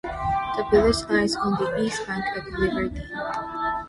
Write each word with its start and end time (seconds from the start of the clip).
The 0.57 0.65
village 0.71 0.95
lies 1.11 1.35
on 1.35 1.51
the 1.59 1.83
east 1.83 2.07
bank 2.07 2.25
of 2.35 2.43
the 2.43 2.51
River 2.57 2.89
Dee. 2.89 3.05